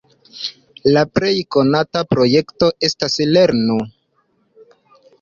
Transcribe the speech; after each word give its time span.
La 0.95 1.03
plej 1.17 1.33
konata 1.57 2.03
projekto 2.15 2.73
estas 2.91 3.23
"lernu!". 3.37 3.81